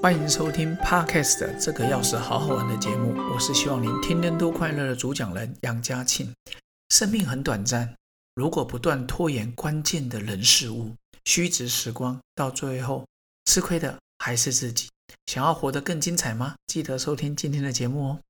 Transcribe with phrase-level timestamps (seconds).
[0.00, 3.16] 欢迎收听 Podcast 这个钥匙好好玩的节目。
[3.34, 6.32] 我是希望您天天都快乐的主讲人杨家庆。
[6.90, 7.92] 生命很短暂，
[8.36, 13.04] 如果不断拖延关键的人事物，虚掷时光，到最后
[13.46, 14.88] 吃亏的还是自己。
[15.26, 16.54] 想要活得更精彩吗？
[16.68, 18.20] 记得收听今天的节目哦。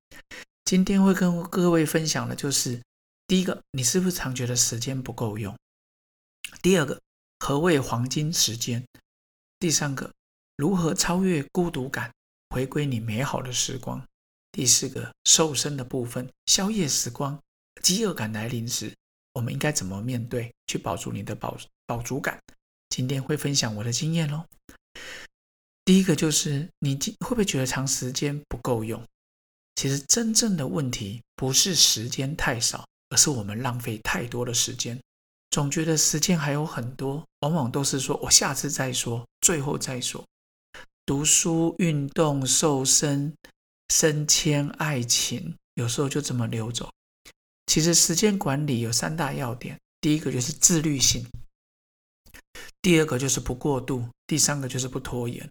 [0.65, 2.81] 今天会跟各位分享的就是：
[3.27, 5.55] 第一个，你是不是常觉得时间不够用？
[6.63, 6.99] 第二个，
[7.41, 8.83] 何谓黄金时间？
[9.59, 10.11] 第三个。
[10.59, 12.13] 如何超越孤独感，
[12.51, 14.05] 回归你美好的时光？
[14.51, 17.41] 第四个瘦身的部分，宵夜时光，
[17.81, 18.93] 饥饿感来临时，
[19.35, 22.37] 我们应该怎么面对，去保住你的饱饱足感？
[22.89, 24.45] 今天会分享我的经验喽。
[25.85, 29.01] 第一个就是你会不会觉得长时间不够用？
[29.77, 34.99] 其实真正的问题不是时间太少，而是我们浪费太多的时间。
[35.51, 40.25] 总觉得时间还有很多，往往都是说我下次再说，最后再说。
[41.09, 43.33] 读书、运动、瘦身、
[43.89, 46.87] 升迁、爱情，有时候就这么溜走。
[47.65, 51.27] 其实时间管理有三大要点：第一个就是自律性，
[52.83, 55.49] 第二个就是不过度，第三个就是不拖延。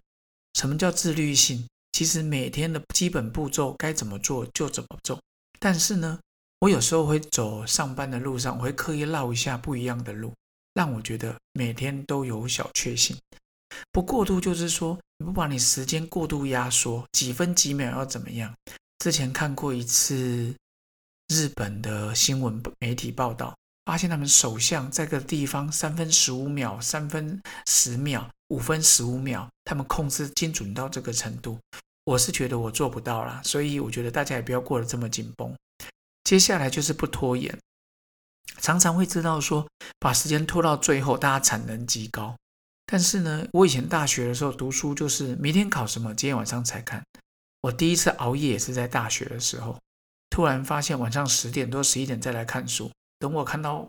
[0.54, 1.66] 什么叫自律性？
[1.90, 5.20] 其实每天的基本步骤该怎么做就怎么做。
[5.58, 6.20] 但是呢，
[6.60, 10.32] 我有时候会走上班的路上，我会刻意绕一下不一样的路，
[10.74, 13.16] 让我觉得每天都有小确幸。
[13.92, 18.54] 不过度就是说，你不把你时间过度压缩，几分几秒要怎么样？
[18.98, 20.54] 之前看过一次
[21.28, 31.58] 日本的新闻媒体报道，发现他们首相在个地方三分十五秒、三分十秒、五分十五秒，他们控制精准到这个程度。
[32.04, 35.54] 我是觉得我做不到啦，所以我觉得大家也不要过得这么紧绷。
[36.24, 37.58] 接下来就是不拖延，
[38.60, 39.66] 常常会知道说，
[39.98, 42.34] 把时间拖到最后，大家产能极高。
[42.90, 47.04] 但是呢，我以前大学的时候读书，就是明天考什么，今天晚上才看。
[47.60, 49.78] 我第一次熬夜也是在大学的时候，
[50.30, 53.86] 突然发现晚上十点多、十一点再来看书，等我看到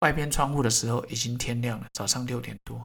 [0.00, 2.78] 外边窗户的时候，已经天亮了，早上六点多。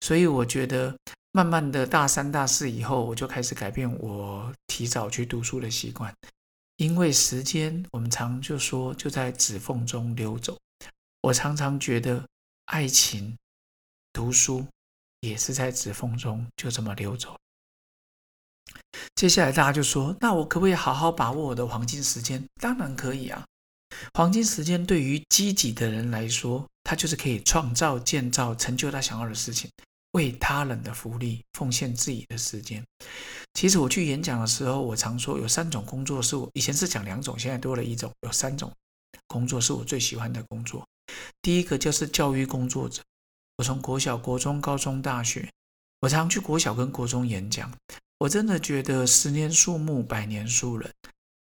[0.00, 0.96] 所以我觉得，
[1.32, 6.10] 慢慢的大三、大四以后，我就开始改变我提早去读书的习惯，
[6.78, 10.56] 因为时间我们常就说就在指缝中溜走。
[11.20, 12.26] 我常常觉得
[12.64, 13.36] 爱情、
[14.14, 14.66] 读书。
[15.28, 17.36] 也是在指缝中就这么流走。
[19.14, 23.44] 接下来大家就说：“那我可不可以好好把握我的黄金时间？”当然可以啊！
[24.14, 29.70] 黄金时间对于积极的人来说，他就是可以创造、建造、成就他想要的事情，
[30.12, 32.84] 为他人的福利奉献自己的时间。
[33.54, 38.70] 其实我去演讲的时候，我常说有三种工作是我以前是讲两种，现在多了一种，有三种
[39.26, 40.86] 工作是我最喜欢的工作。
[41.40, 43.02] 第一个就是教育工作者。
[43.56, 45.50] 我从国小、国中、高中、大学，
[46.00, 47.72] 我常去国小跟国中演讲。
[48.18, 50.90] 我真的觉得十年树木，百年树人。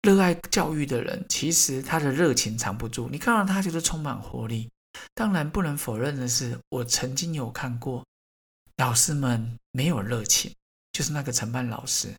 [0.02, 3.08] 热爱教育的人，其实他的热情藏不住。
[3.10, 4.68] 你看到他就是充满活力。
[5.14, 8.04] 当然，不能否认的是，我曾经有看过
[8.76, 10.52] 老师们没有热情，
[10.92, 12.14] 就是那个承办老师，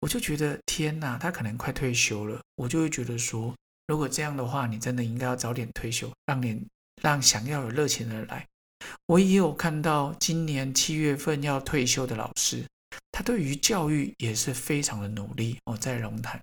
[0.00, 2.40] 我就觉得天哪，他可能快退休了。
[2.54, 3.54] 我就会觉得说，
[3.88, 6.64] 如果这样的话，你真的应该要早点退休，让你
[7.02, 8.46] 让想要有热情的人来。
[9.06, 12.64] 我也有看到今年七月份要退休的老师，
[13.12, 16.40] 他对于教育也是非常的努力哦，在龙潭，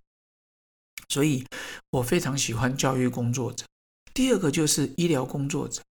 [1.09, 1.45] 所以
[1.91, 3.65] 我非常喜欢教育工作者。
[4.13, 5.81] 第二个就是医疗工作者，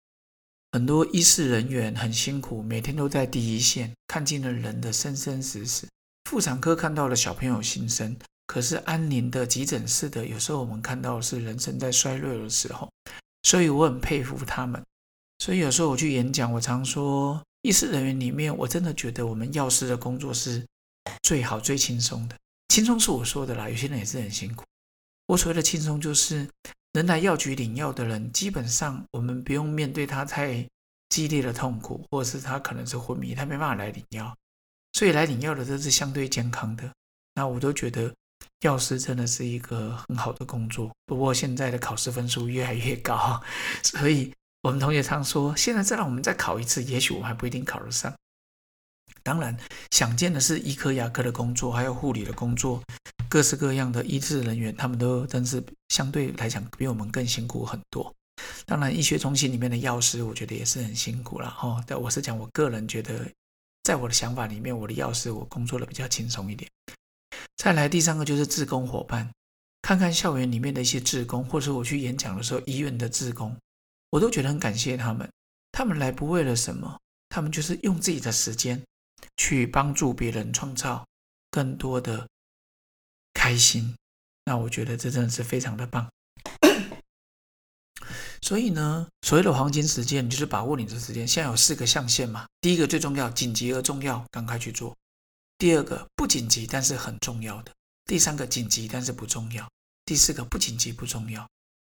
[0.73, 5.87] 很多医事人员很辛苦，每天都在第一线，看尽了人的生生死死。
[6.31, 8.17] 妇产科看到了小朋友新生，
[8.47, 12.89] 可是安宁的急诊室的，有时候我们看到是人生在衰弱的时候，
[13.43, 14.83] 所以我很佩服他们。
[15.43, 20.65] 所以有时候我去演讲，我常说，医师人员里面，我真的觉得我们药师的工作是
[21.25, 22.37] 最好、最轻松的。
[22.69, 24.65] 轻松是我说的啦，有些人也是很辛苦。
[25.27, 26.49] 我所谓的轻松，就是
[26.93, 30.65] 能来药局领药的人，基本上我们不用面对他太
[31.09, 34.33] 激烈的痛苦，或者是他可能是昏迷，他没办法来领药。
[34.93, 36.89] 所以来领药的都是相对健康的。
[37.35, 38.15] 那我都觉得
[38.61, 40.89] 药师真的是一个很好的工作。
[41.05, 43.43] 不过现在的考试分数越来越高，
[43.83, 44.33] 所以。
[44.63, 48.15] 我们同学常说，现在再让我们再考一次，也许我们还不一定考得上。
[49.25, 49.57] 当然，
[49.91, 52.81] 想见的是医科、牙科的工作，还有护理的工作，
[53.29, 58.15] 各式各样的医治人员，他们都真是相对来讲比我们更辛苦很多。
[58.65, 61.83] 当然，医学中心里面的药师，我觉得也是很辛苦了哈。
[61.85, 63.29] 但我是讲，我个人觉得，
[63.83, 66.71] 在我的想法里面，我的药师我工作的比较轻松一点。
[67.57, 69.29] 再来第三个就是志工伙伴，
[69.83, 73.57] 看看校园里面的一些志工，或者我去演讲的时候，医院的志工。
[74.13, 75.27] 我都觉得很感谢他们，
[75.73, 77.01] 他们来不为了什么，
[77.31, 78.83] 他们就是用自己的时间
[79.39, 81.07] 去帮助别人创造
[81.51, 82.29] 更多的
[83.33, 83.97] 开心。
[84.45, 86.07] 那我觉得这真的是非常的棒。
[88.43, 91.27] 所以呢，所谓的黄金时间，你就是把握你的时间。
[91.27, 94.95] 现在有四个象限嘛，第一个最重要，紧急而重要，赶快去做；
[95.57, 97.73] 第二个不紧急但是很重要的；
[98.05, 99.65] 第三个紧急但是不重要；
[100.05, 101.49] 第四个不紧急不重要。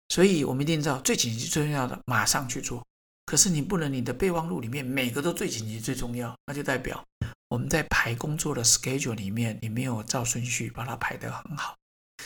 [0.10, 2.86] 所以我们一定知道最紧急最重要的，马上去做。
[3.26, 7.04] 可是你不能你的备忘录里面每个都最紧急最重要，那就代表
[7.50, 11.76] 我们在排工作的 schedule 里面，你没有照顺序把它排得很好。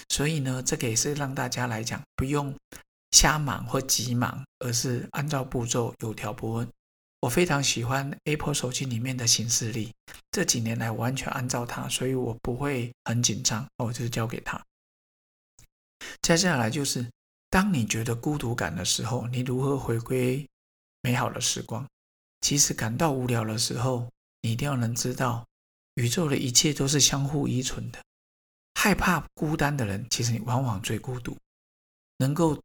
[0.09, 2.55] 所以呢，这个也是让大家来讲不用。
[3.11, 6.69] 瞎忙或急忙，而是按照步骤有条不紊。
[7.21, 9.91] 我非常喜欢 Apple 手机里面的行事历，
[10.29, 13.65] 这几年来完全按照它，所以我不会很紧张。
[13.77, 14.63] 我就是交给他。
[16.21, 17.09] 接下来就是，
[17.49, 20.47] 当你觉得孤独感的时候，你如何回归
[21.01, 21.87] 美好的时光？
[22.41, 24.09] 其实感到无聊的时候，
[24.41, 25.45] 你一定要能知道，
[25.95, 27.99] 宇宙的一切都是相互依存的。
[28.75, 31.37] 害怕孤单的人，其实你往往最孤独。
[32.17, 32.61] 能够。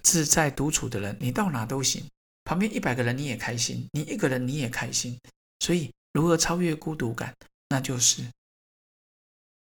[0.00, 2.08] 自在独处的人，你到哪都行。
[2.44, 5.18] 旁边一百个人你也开心，你一个人你也开心。
[5.58, 7.34] 所以，如何超越孤独感？
[7.68, 8.24] 那就是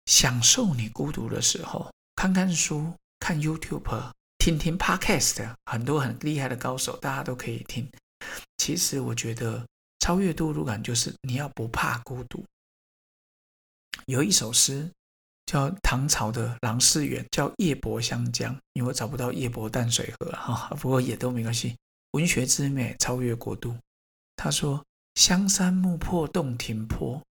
[0.06, 7.90] 享受你孤独的时候，看看书，看 YouTube，听听 Podcast，很多很厉害的高手，大家都可以听。
[8.58, 9.66] 其实，我觉得
[10.00, 12.44] 超越孤独感就是你要不怕孤独。
[14.06, 14.90] 有一首诗。
[15.50, 21.74] 叫唐朝的郎世远，叫夜泊湘江，因为我找不到夜泊淡水河 哈，不过也都没关系。
[22.12, 23.74] 文学之美超越国度。
[24.36, 24.84] 他说：
[25.16, 27.24] 香山木破洞庭坡，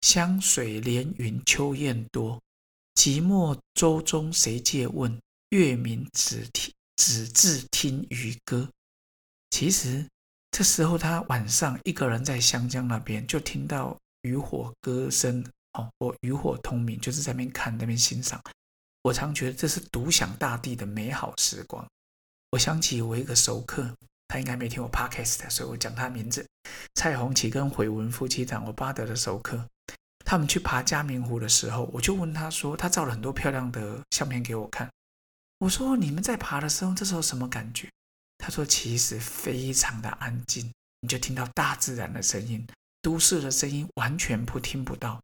[0.00, 2.40] 湘水连云秋雁多。
[2.96, 5.16] 寂寞舟中谁借问？
[5.50, 8.68] 月明只听只自听渔歌。
[9.50, 10.06] 其实
[10.50, 15.44] 这时候他晚上一个人在湘江那边，就听到渔火歌声。
[15.74, 18.42] 哦，我渔火通明，就是在那边看，那边欣赏。
[19.02, 21.86] 我常觉得这是独享大地的美好时光。
[22.50, 23.88] 我想起我一个熟客，
[24.26, 26.44] 他应该没听我 podcast，所以我讲他名字：
[26.96, 29.64] 蔡红旗跟悔文夫妻档，我巴德的熟客。
[30.24, 34.90] 他们去爬嘉明湖的时候，我就问他说，他照了很多漂亮的相片给我看。
[35.60, 37.86] 我说你们在爬的时候，这时候什么感觉？
[38.38, 42.66] 他说其实非常的安静，你就听到大自然的声音，
[43.02, 45.20] 都市的声音完全不听不到。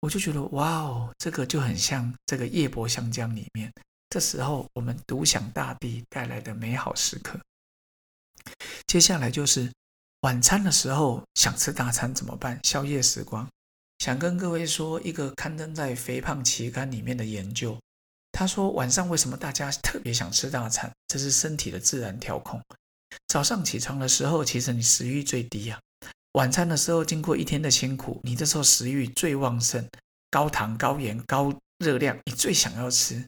[0.00, 3.72] 我就觉得哇哦，这个就很像这个夜泊湘江里面，
[4.10, 7.40] 这时候我们独享大地带来的美好时刻。
[8.86, 9.72] 接下来就是
[10.20, 12.60] 晚餐的时候，想吃大餐怎么办？
[12.62, 13.48] 宵夜时光，
[14.00, 17.78] 想跟各位说一个刊登在《肥胖期刊》里面的研究。
[18.34, 20.90] 他说晚上为什么大家特别想吃大餐？
[21.06, 22.60] 这是身体的自然调控。
[23.28, 25.78] 早上起床的时候，其实你食欲最低呀。
[26.32, 29.88] 晚餐的时候，经过一天的辛苦，你这时候食欲最旺盛，
[30.32, 33.24] 高糖、高盐、高热量，你最想要吃。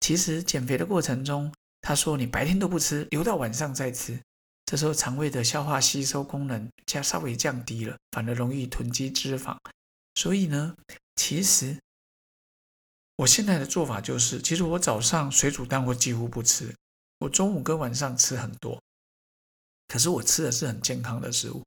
[0.00, 1.52] 其实减肥的过程中，
[1.82, 4.18] 他说你白天都不吃，留到晚上再吃，
[4.64, 9.54] 这时候肠胃的消化吸收功能加稍微降低了，反而容易囤积脂肪。
[10.14, 10.74] 所以呢，
[11.16, 11.76] 其实
[13.20, 16.74] 我现在的做法就是，其实我早上水煮蛋我几乎不吃，
[17.18, 18.80] 我中午跟晚上吃很多，
[19.88, 21.62] 可是我吃的是很健康的食物。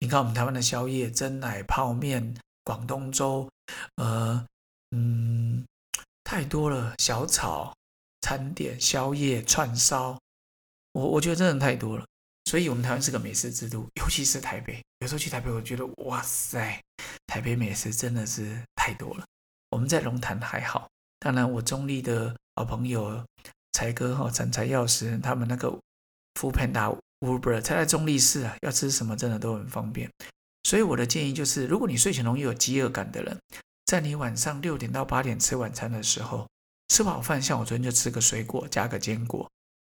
[0.00, 3.48] 你看我们台湾的宵夜，蒸奶、泡面、广东粥，
[3.96, 4.44] 呃，
[4.90, 5.64] 嗯，
[6.24, 6.96] 太多了。
[6.98, 7.72] 小炒、
[8.22, 10.18] 餐点、宵夜、串烧，
[10.90, 12.04] 我我觉得真的太多了。
[12.46, 14.82] 所以，我们台湾是个美食之都，尤其是台北。
[14.98, 16.82] 有时候去台北，我觉得哇塞，
[17.28, 19.24] 台北美食真的是太多了。
[19.70, 23.24] 我们在龙潭还好，当然我中立的好朋友
[23.72, 25.78] 才哥哈、产财药师他们那个
[26.34, 26.92] 福盘达。
[27.20, 30.08] Uber 他在中立市啊，要吃什么真的都很方便。
[30.64, 33.40] 所以我的建议就是，如果你睡前容易有饥饿感的人，
[33.86, 36.46] 在你晚上六点到八点吃晚餐的时候，
[36.88, 39.50] 吃饱饭，像我昨天就吃个水果加个坚果，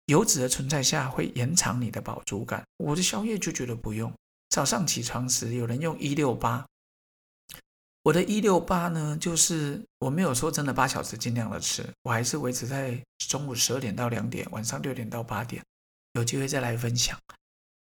[0.08, 2.62] 油脂的存在下会延长你的饱足感。
[2.76, 4.12] 我的宵夜就觉得不用。
[4.50, 6.66] 早上起床时有人用一六八，
[8.04, 15.64] 我的一六八呢，就是我没有说真的八小时尽量的吃，我还是维持在中午十二点到两点，晚上六点到八点。
[16.14, 17.18] 有机会再来分享。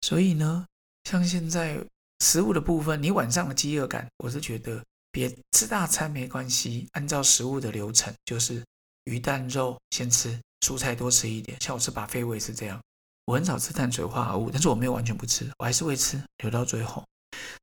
[0.01, 0.65] 所以呢，
[1.03, 1.79] 像现在
[2.19, 6.87] 食物的部分，你晚上的饥饿感，我是觉得别吃大餐没关系。
[6.93, 8.65] 按照食物的流程，就是
[9.05, 11.61] 鱼蛋肉先吃，蔬菜多吃一点。
[11.61, 12.81] 像我吃把肺胃是这样，
[13.25, 17.05] 我很少吃碳水化合物，但是我没有完全不吃，我还是会吃，留到最后。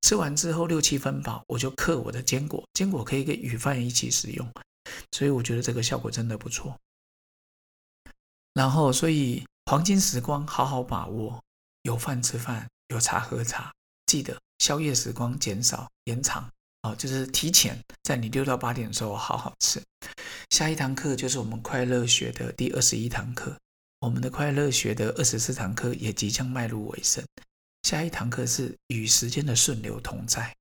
[0.02, 4.48] 吃完之后六七分饱，我就嗑我的坚果，坚果可以跟鱼饭一起食用，
[5.12, 6.78] 所以我觉得这个效果真的不错。
[8.52, 9.44] 然后，所以。
[9.70, 11.42] 黄金时光，好好把握。
[11.84, 13.72] 有饭吃饭，有茶喝茶。
[14.04, 16.46] 记得宵夜时光减少延长，
[16.82, 19.82] 哦，就是提前在你六到八点的时候好好吃。
[20.50, 23.56] 下一堂课就是我们快乐学的第二十一堂课，
[24.00, 27.24] 我们的快乐学的二十四堂课也即将迈入尾声。
[27.84, 30.56] 下一堂课是与时间的顺流同在，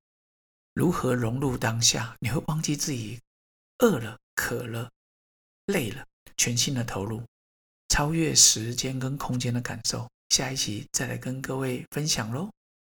[0.74, 2.13] 如何融入当下？
[2.20, 3.18] 你会忘记自己
[3.80, 4.92] 饿了、渴了、
[5.68, 7.24] 累了，全心的投入，
[7.88, 10.06] 超越时间跟空间的感受。
[10.32, 12.50] 下一期再来跟各位分享喽。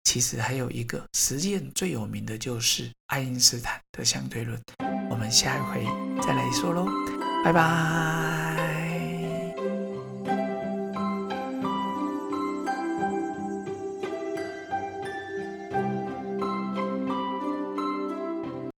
[0.05, 4.59] 其实还有一个实践最有名的就是爱因斯坦的相对论，
[5.11, 5.85] 我们下一回
[6.23, 6.87] 再来说喽，
[7.45, 8.94] 拜拜。